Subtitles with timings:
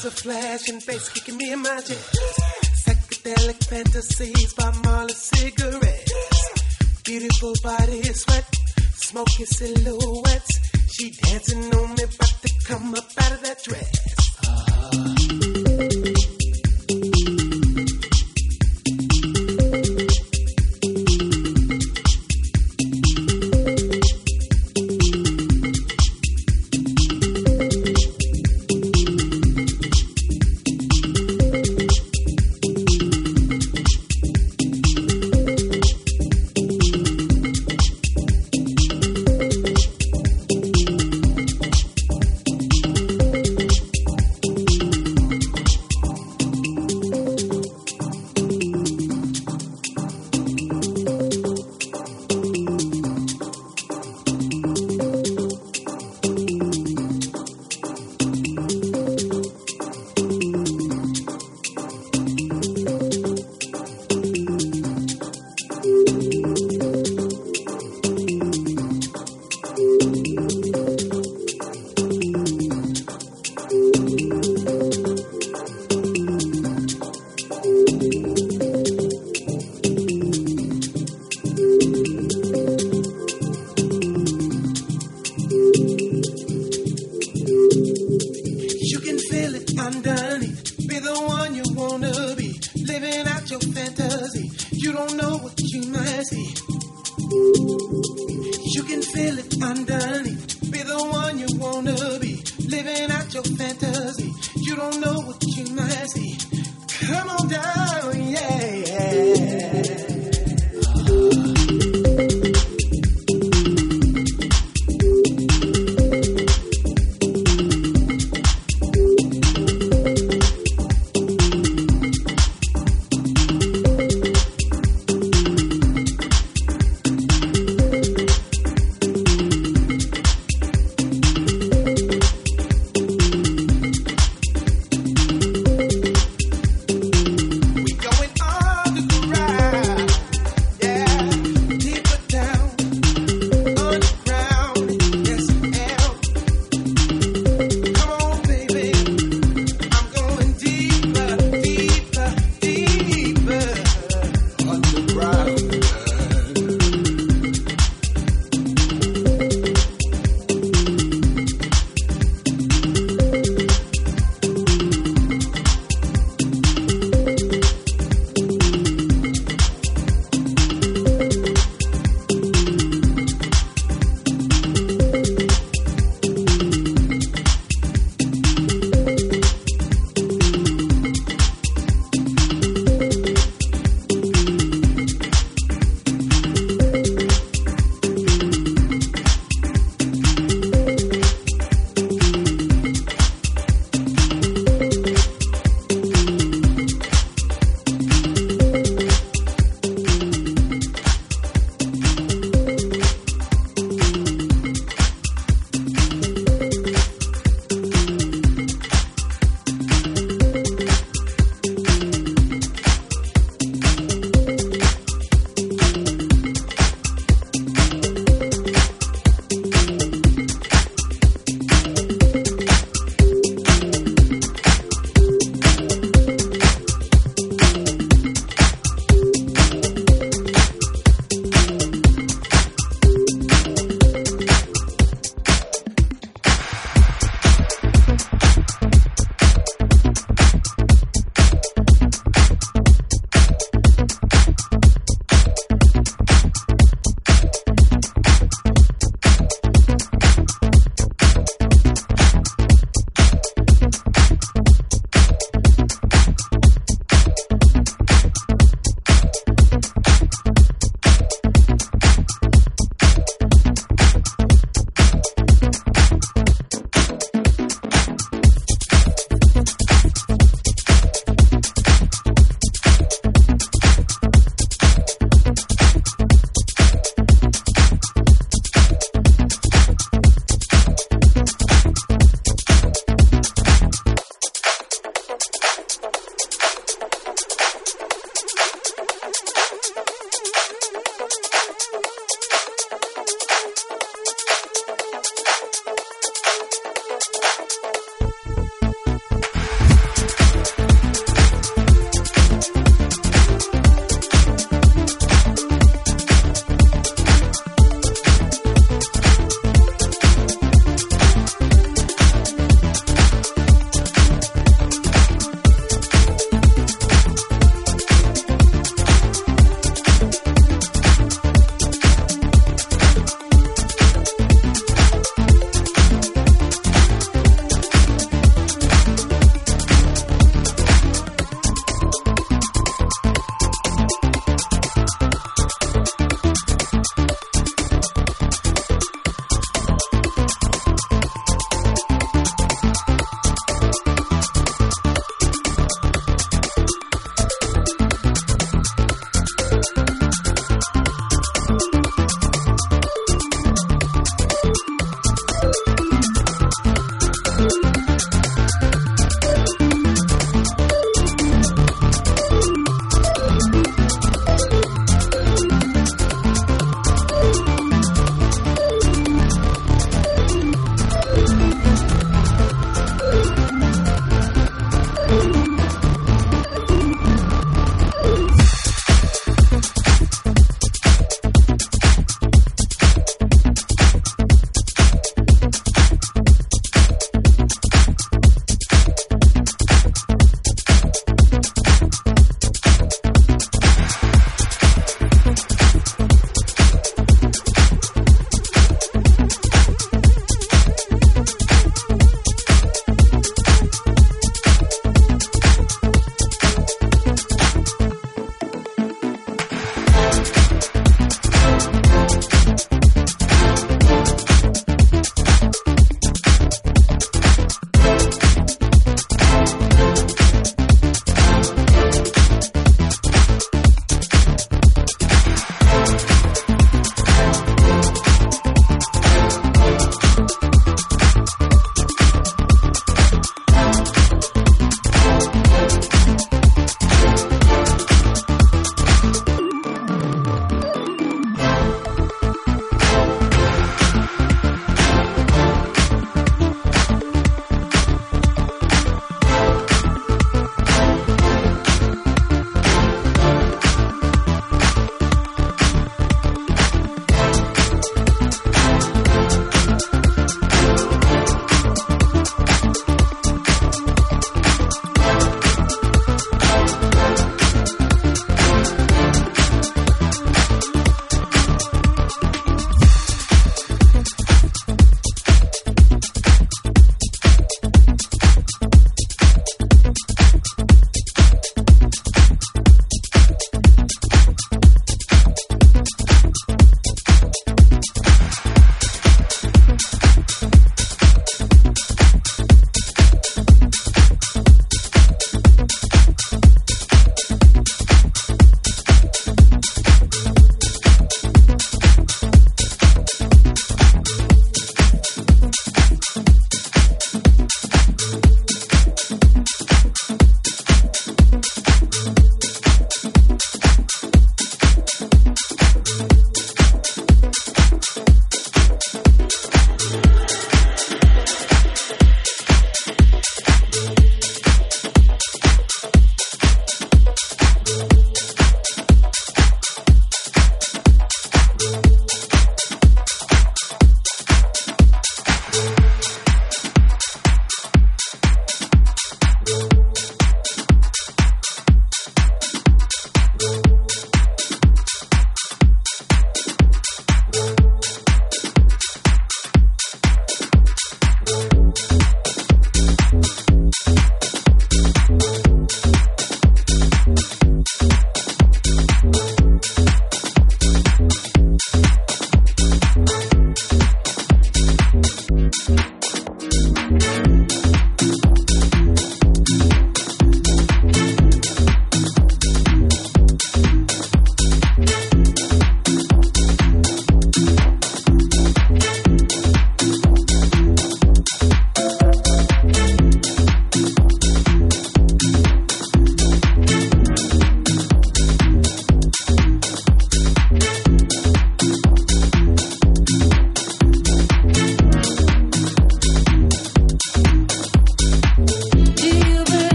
[0.00, 2.14] slash and bass kicking me in my chest.
[2.84, 7.02] Psychedelic fantasies by Marley cigarettes.
[7.04, 8.56] Beautiful body sweat,
[8.94, 10.60] smoky silhouettes.
[10.92, 15.20] She dancing on me, about to come up out of that dress.
[15.20, 15.23] You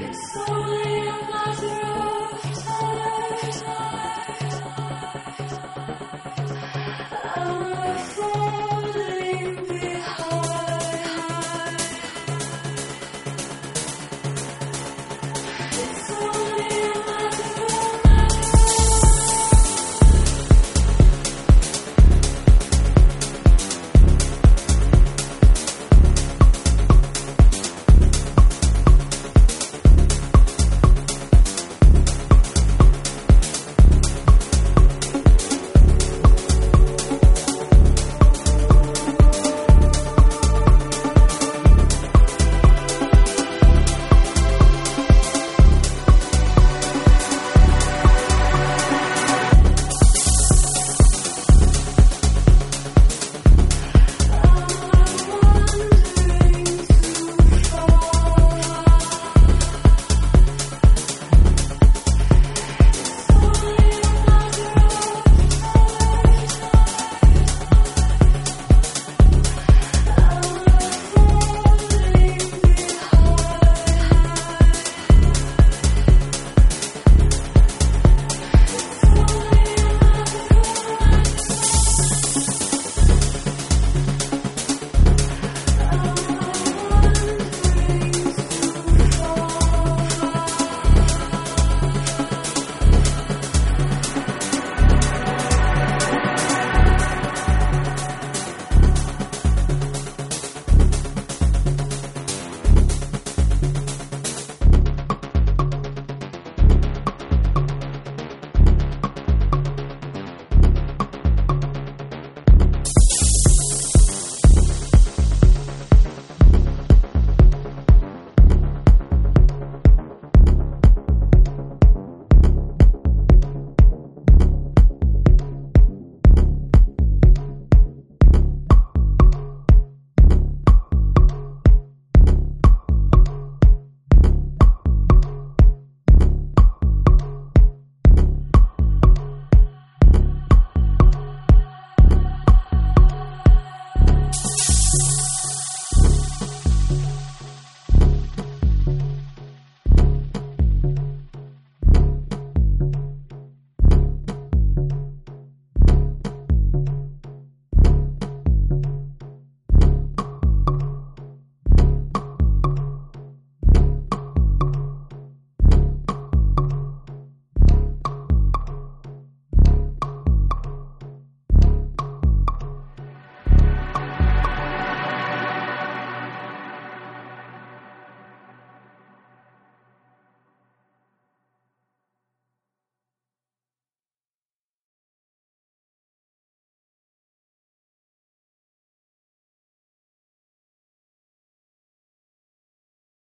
[0.00, 1.29] Yes.